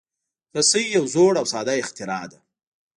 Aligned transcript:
رسۍ 0.55 0.83
یو 0.97 1.05
زوړ 1.13 1.33
او 1.41 1.45
ساده 1.53 1.73
اختراع 1.83 2.25
ده. 2.31 2.39